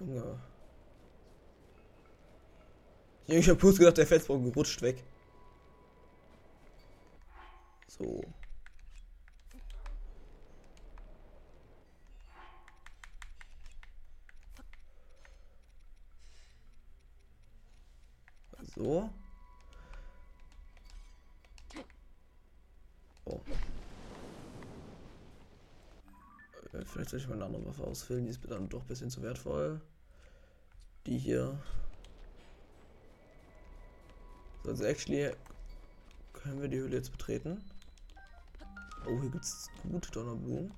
[0.00, 0.40] Junge.
[3.28, 5.04] Ich hab bloß gedacht, der Felsbrocken rutscht weg.
[7.86, 8.20] So.
[18.78, 19.10] So.
[23.24, 23.40] Oh.
[26.72, 28.86] Äh, vielleicht soll ich mal eine andere Waffe ausfüllen, die ist mir dann doch ein
[28.86, 29.80] bisschen zu wertvoll.
[31.06, 31.58] Die hier.
[34.62, 35.32] So, also actually
[36.32, 37.60] können wir die Höhle jetzt betreten.
[39.08, 40.72] Oh, hier gibt es gute Donnerblumen.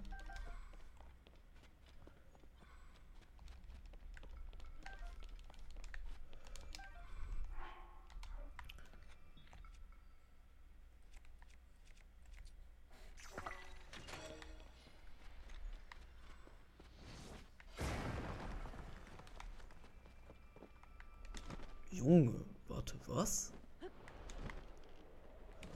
[21.90, 23.52] Junge, warte, was?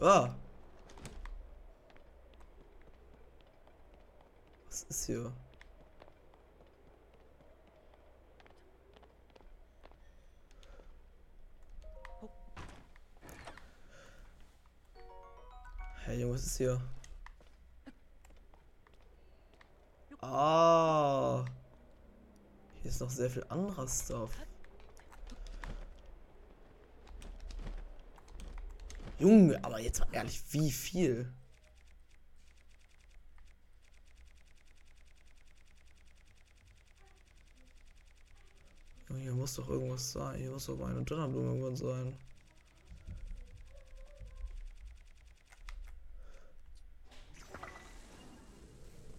[0.01, 0.35] Ah.
[4.69, 5.33] Was ist hier?
[16.05, 16.81] Hey Junge, was ist hier?
[20.21, 21.45] Ah.
[22.83, 24.31] Hier ist noch sehr viel anderer Stuff.
[29.25, 31.33] Junge, aber jetzt mal ehrlich, wie viel?
[39.19, 40.39] Hier muss doch irgendwas sein.
[40.39, 42.19] Hier muss doch mal eine Donnerblume irgendwann sein.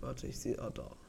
[0.01, 0.59] Warte, ich sehe.
[0.59, 1.04] Ah, da.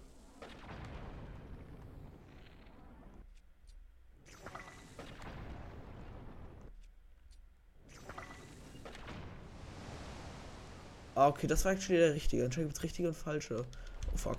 [11.26, 12.44] Ah, okay, das war actually der richtige.
[12.44, 13.64] Anscheinend gibt es richtige und falsche.
[14.14, 14.36] Oh fuck.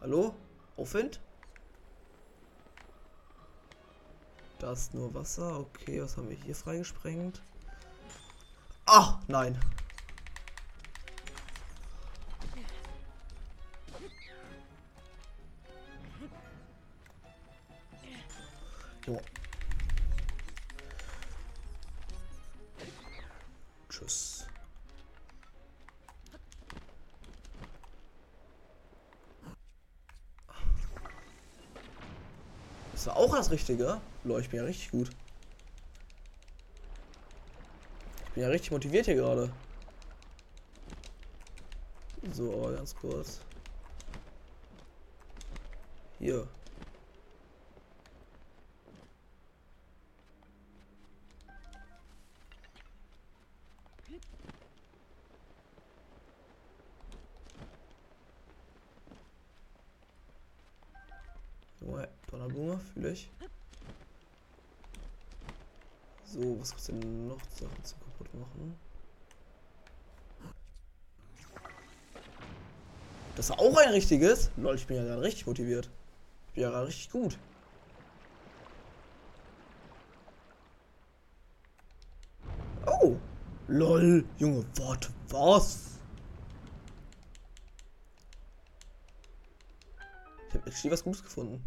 [0.00, 0.34] Hallo?
[0.78, 1.20] Aufwind?
[4.58, 5.60] Da ist nur Wasser.
[5.60, 7.42] Okay, was haben wir hier freigesprengt?
[8.86, 9.60] Ah, nein.
[33.00, 33.98] Das war auch das Richtige.
[34.24, 35.08] Lol, ich bin ja richtig gut.
[38.26, 39.50] Ich bin ja richtig motiviert hier gerade.
[42.30, 43.40] So, aber ganz kurz.
[46.18, 46.46] Hier.
[61.80, 63.30] Junge, Donnerblume, fühle ich.
[66.24, 68.78] So, was gibt's denn noch Sachen zu kaputt machen?
[73.36, 74.50] Das war auch ein richtiges.
[74.56, 75.88] Lol, ich bin ja gerade richtig motiviert.
[76.48, 77.38] Ich bin ja gerade richtig gut.
[82.86, 83.16] Oh.
[83.68, 85.98] Lol, Junge, warte, was?
[90.48, 91.64] Ich habe actually was Gutes gefunden.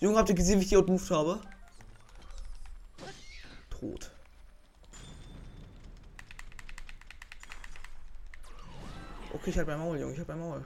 [0.00, 1.40] Junge, habt ihr gesehen, wie ich die outmoved habe?
[3.68, 4.10] Tot.
[9.32, 10.64] Okay, ich hab mein Maul, Junge, ich hab mein Maul.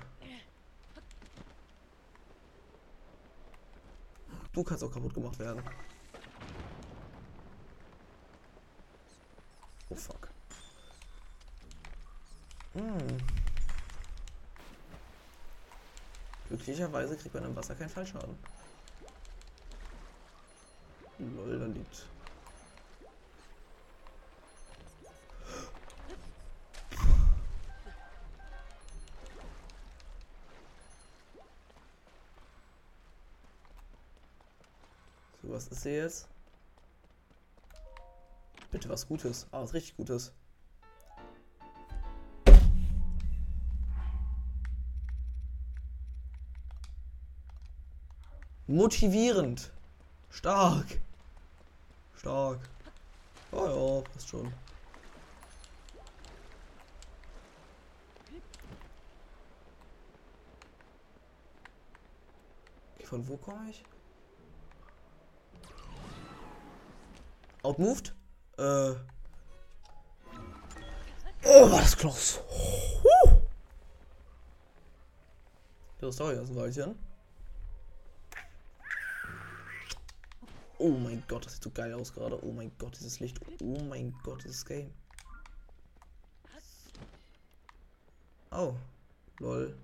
[4.53, 5.63] Du kannst auch kaputt gemacht werden.
[9.89, 10.29] Oh fuck.
[12.75, 13.19] Hm.
[16.49, 18.37] Glücklicherweise kriegt man im Wasser keinen Fallschaden.
[35.53, 36.29] Was ist hier jetzt?
[38.71, 39.47] Bitte was Gutes.
[39.53, 40.33] Ah, was richtig Gutes.
[48.67, 49.71] Motivierend.
[50.31, 50.99] Stark.
[52.17, 52.61] Stark.
[53.51, 54.51] Oh ja, passt schon.
[63.05, 63.85] Von wo komme ich?
[67.63, 68.15] Outmoved?
[68.59, 68.95] Äh.
[71.45, 72.41] Oh, war das close.
[73.03, 73.31] Huh.
[76.01, 76.99] Das dauert jetzt ein Weilchen.
[80.79, 82.45] Oh mein Gott, das sieht so geil aus gerade.
[82.45, 83.39] Oh mein Gott, dieses Licht.
[83.63, 84.91] Oh mein Gott, dieses Game.
[88.51, 88.75] Oh.
[89.39, 89.77] Lol.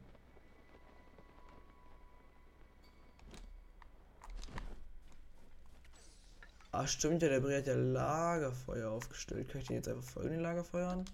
[6.70, 9.48] Ah, stimmt ja, der Brie hat ja Lagerfeuer aufgestellt.
[9.48, 11.04] Kann ich den jetzt einfach folgen, den Lagerfeuern?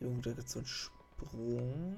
[0.00, 1.96] Junge, da gibt's so einen Sprung.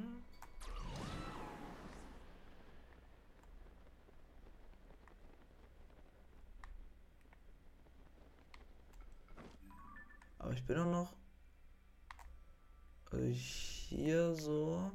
[10.39, 11.15] Aber ich bin auch noch.
[13.11, 14.91] Also hier so.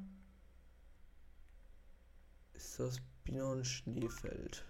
[2.54, 4.66] Ist das Bienen Schneefeld.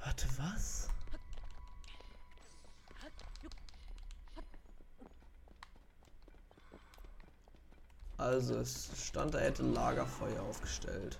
[0.00, 0.88] Warte, was?
[8.16, 11.18] Also es stand, er hätte Lagerfeuer aufgestellt.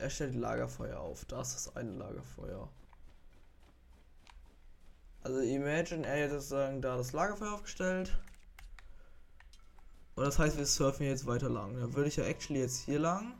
[0.00, 1.24] Er stellt Lagerfeuer auf.
[1.26, 2.68] Das ist ein Lagerfeuer.
[5.22, 8.18] Also imagine, er hätte sozusagen da das Lagerfeuer aufgestellt.
[10.16, 11.78] Und das heißt, wir surfen jetzt weiter lang.
[11.78, 13.34] Dann würde ich ja actually jetzt hier lang.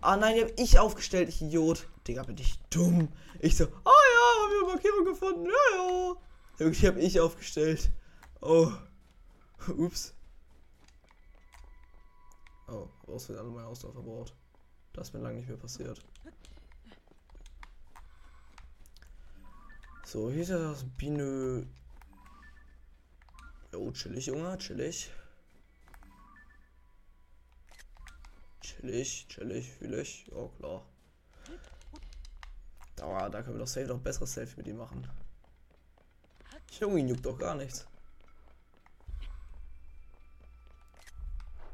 [0.00, 1.88] Ah nein, die habe ich aufgestellt, ich Idiot.
[2.06, 3.08] Digga, bin ich dumm.
[3.40, 5.46] Ich so, ah ja, haben wir Markierung gefunden.
[5.46, 6.14] Ja, ja.
[6.58, 7.90] Irgendwie habe ich aufgestellt.
[8.40, 8.70] Oh.
[9.76, 10.14] Ups.
[12.68, 14.34] Oh, aus alle meine Ausdauer verbraucht.
[14.98, 16.04] Das ist mir lange nicht mehr passiert.
[20.04, 21.68] So, hier ist ja das Biene.
[23.72, 25.12] Oh, chillig, Junge, chillig.
[28.60, 30.26] Chillig, chillig, fühle ich.
[30.26, 30.84] Ja, klar.
[33.00, 35.08] Aber da können wir doch safe noch besseres Selfie mit ihm machen.
[36.80, 37.86] Junge, ihn juckt doch gar nichts.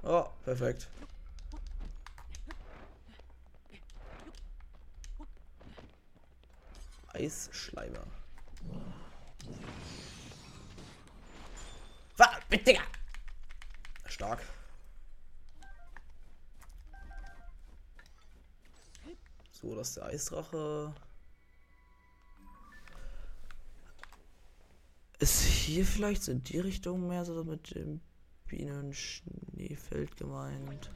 [0.03, 0.91] Oh, perfekt.
[7.15, 8.07] Eisschleimer.
[12.67, 12.83] Digga!
[14.07, 14.43] Stark.
[19.51, 20.95] So, das ist der Eisdrache.
[25.19, 28.01] Ist hier vielleicht in die Richtung mehr so mit dem
[28.47, 30.91] Bienen-Schneefeld gemeint?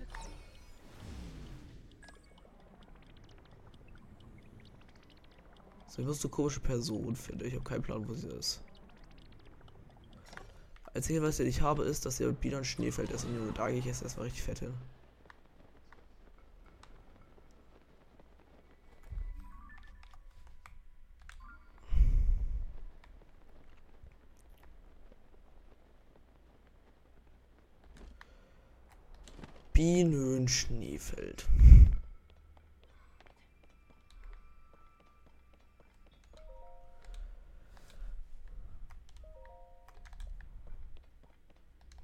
[5.99, 7.44] So, ich muss eine komische Person finden.
[7.44, 8.62] Ich habe keinen Plan, wo sie ist.
[10.94, 13.24] Einzige, was ich habe, ist, dass hier wieder ein Schneefeld ist.
[13.24, 14.74] Und Junge, da gehe ich jetzt erstmal richtig fett hin.
[29.72, 31.49] Bienenschneefeld.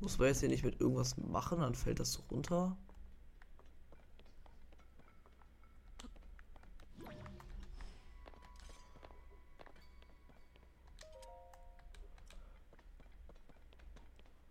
[0.05, 2.77] Muss man jetzt hier nicht mit irgendwas machen, dann fällt das so runter.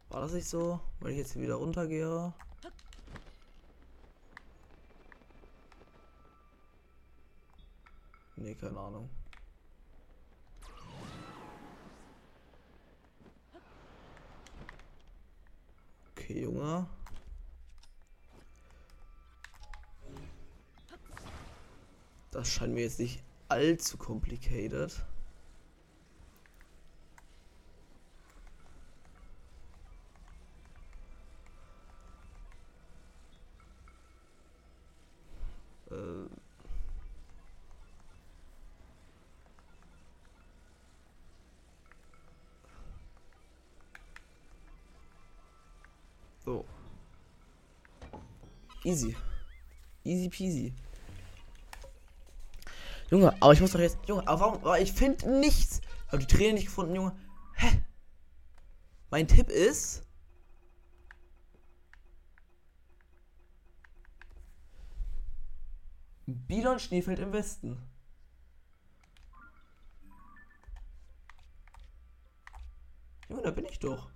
[0.10, 0.80] War das nicht so?
[1.02, 2.34] Wenn ich jetzt hier wieder runtergehe.
[8.38, 9.08] Nee, keine Ahnung.
[16.34, 16.88] Okay, Junge.
[22.32, 25.06] Das scheint mir jetzt nicht allzu complicated.
[48.84, 49.16] Easy.
[50.04, 50.74] Easy peasy.
[53.10, 53.98] Junge, aber ich muss doch jetzt.
[54.08, 54.56] Junge, aber warum?
[54.56, 55.82] Aber ich finde nichts.
[56.08, 57.16] Ich habe die Tränen nicht gefunden, Junge.
[57.56, 57.84] Hä?
[59.10, 60.04] Mein Tipp ist.
[66.26, 67.78] Bidon Schneefeld im Westen.
[73.30, 74.13] Junge, da bin ich doch.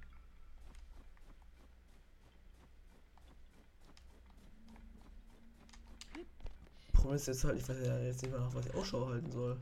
[7.08, 9.32] Problem ist jetzt halt, ich weiß ja jetzt nicht mehr nach was ich Ausschau halten
[9.32, 9.58] soll.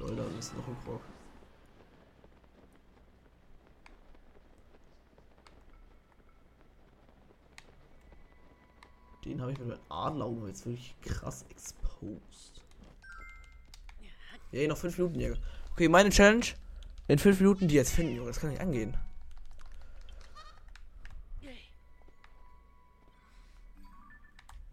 [0.00, 1.00] Lol, da ist noch ein Krog.
[9.24, 12.60] Den habe ich mit meinem Adlerauge jetzt wirklich krass exposed.
[14.50, 15.36] Ja, noch 5 Minuten, Jäger.
[15.74, 16.46] Okay, meine Challenge.
[17.06, 18.30] In 5 Minuten die jetzt finden, Junge.
[18.30, 18.96] Das kann nicht angehen.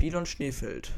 [0.05, 0.91] Bilon Schneefeld.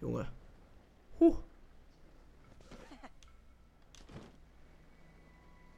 [0.00, 0.26] Junge.
[1.20, 1.30] Huh.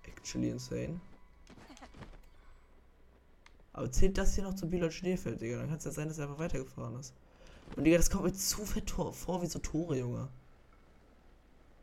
[0.08, 0.98] Actually insane.
[3.74, 5.58] Aber zählt das hier noch zum Bilot Schneefeld, Digga?
[5.58, 7.12] Dann kann es ja sein, dass er einfach weitergefahren ist.
[7.76, 10.28] Und Digga, das kommt mir zu fett vor wie so Tore, Junge.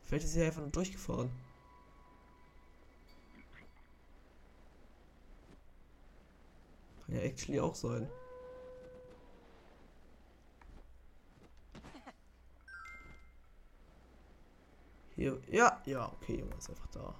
[0.04, 1.30] Vielleicht ist er einfach nur durchgefahren.
[7.06, 8.08] Kann ja actually auch sein.
[15.14, 17.14] Hier, ja, ja, okay, Junge, ist einfach da.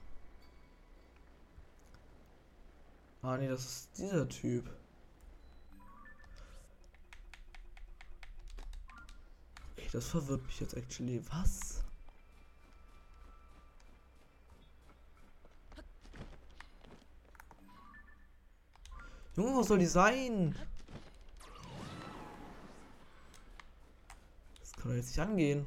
[3.25, 4.69] Ah, nee, das ist dieser Typ.
[9.73, 11.23] Okay, das verwirrt mich jetzt actually.
[11.31, 11.85] Was?
[19.37, 20.57] Junge, was soll die sein?
[24.59, 25.67] Das kann doch jetzt nicht angehen.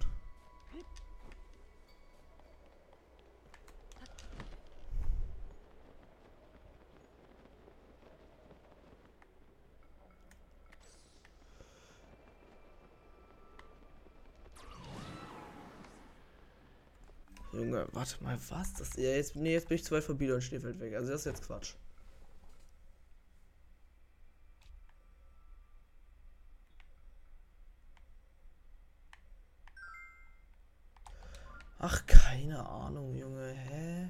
[17.94, 18.74] Warte mal, was?
[18.74, 20.96] Das, ja, jetzt, nee, jetzt bin ich zu weit von Bieder und Schneefeld weg.
[20.96, 21.74] Also das ist jetzt Quatsch.
[31.80, 33.54] Ach, keine Ahnung, Junge.
[33.54, 34.10] Hä?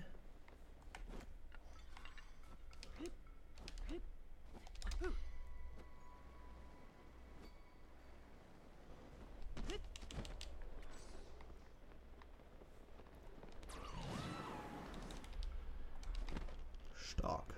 [16.97, 17.55] Stark.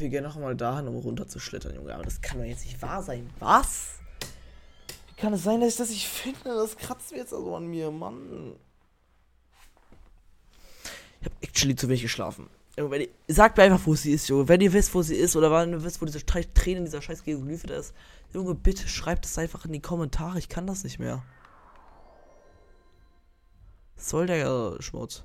[0.00, 0.04] Was?
[0.04, 1.94] will gerne noch mal dahin, um runterzuschlittern, Junge.
[1.94, 3.28] Aber das kann doch jetzt nicht wahr sein.
[3.38, 3.98] Was?
[5.08, 6.44] Wie kann es sein, dass ich das nicht finde?
[6.44, 8.54] Das kratzt mir jetzt also an mir, Mann.
[11.20, 12.48] Ich habe actually zu wenig geschlafen.
[12.76, 14.48] Ihr, sagt mir einfach, wo sie ist, Junge.
[14.48, 17.24] Wenn ihr wisst, wo sie ist oder wenn ihr wisst, wo diese Tränen dieser scheiß
[17.24, 17.92] Geoglyphe ist,
[18.32, 20.38] Junge, bitte schreibt es einfach in die Kommentare.
[20.38, 21.22] Ich kann das nicht mehr.
[23.96, 25.24] Was soll der Schmutz?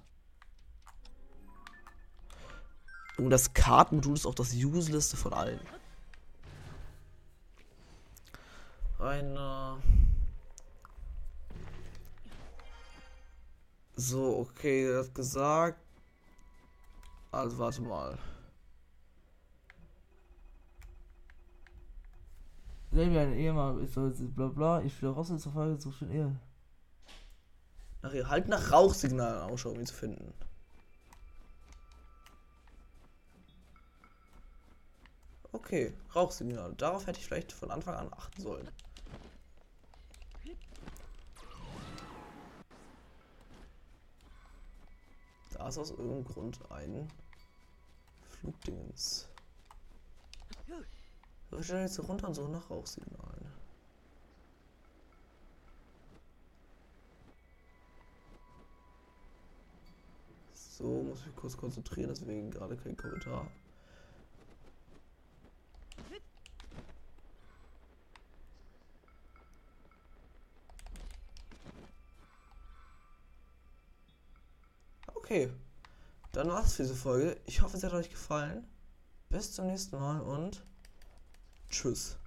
[3.17, 5.59] Und das Kartenmodul ist auch das Useliste von allen.
[8.99, 9.77] Eine.
[13.95, 15.79] So, okay, er hat gesagt.
[17.31, 18.17] Also warte mal.
[22.91, 26.39] Selber ein Ehemann ist so bla bla, ich will raus zur Frage so schön Ehe.
[28.01, 30.33] Nach, halt nach Rauchsignalen Ausschau, um ihn zu finden.
[35.55, 36.73] Okay, Rauchsignal.
[36.75, 38.69] Darauf hätte ich vielleicht von Anfang an achten sollen.
[45.53, 47.07] Da ist aus irgendeinem Grund ein
[48.27, 49.29] Flugdingens.
[51.49, 53.45] Wir stellen jetzt runter und suchen nach Rauchsignalen.
[60.51, 63.49] So, muss ich kurz konzentrieren, deswegen gerade kein Kommentar.
[75.25, 75.49] Okay,
[76.33, 77.35] dann war's für diese Folge.
[77.47, 78.63] Ich hoffe, es hat euch gefallen.
[79.29, 80.63] Bis zum nächsten Mal und
[81.67, 82.17] tschüss.